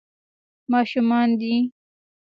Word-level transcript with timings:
ماشومان 0.71 1.29
دي. 1.39 1.55